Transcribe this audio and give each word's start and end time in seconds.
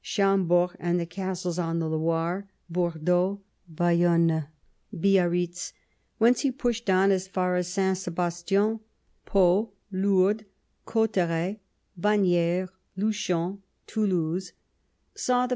Chambord 0.03 0.75
and 0.79 0.99
the 0.99 1.05
castles 1.05 1.59
on 1.59 1.77
the 1.77 1.87
Loire, 1.87 2.49
Bordeaux, 2.71 3.39
Bayonne, 3.71 4.47
Biarritz— 4.91 5.73
^whence 6.19 6.39
he 6.39 6.49
pushed 6.51 6.89
on 6.89 7.11
as 7.11 7.27
far 7.27 7.55
as 7.55 7.67
Saint 7.67 7.99
Sebastien— 7.99 8.79
Pau, 9.27 9.69
Lourdes, 9.91 10.45
Cauterets, 10.87 11.59
Bagneres, 11.95 12.69
Luchon, 12.97 13.59
Toulouse, 13.85 14.53
saw 15.13 15.45
the 15.45 15.49